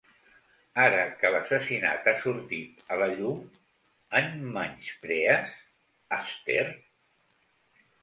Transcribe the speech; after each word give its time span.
Ara 0.85 1.03
que 1.19 1.29
l'assassinat 1.35 2.09
ha 2.13 2.15
sortit 2.23 2.81
a 2.95 2.99
la 3.03 3.11
llum 3.13 3.45
em 4.23 4.35
menysprees, 4.59 5.57
Esther? 6.21 6.69